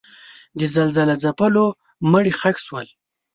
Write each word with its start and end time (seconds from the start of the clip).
د 0.59 0.61
زلزله 0.75 1.15
ځپلو 1.23 1.65
مړي 2.11 2.31
ښخ 2.39 2.57
شول. 2.65 2.87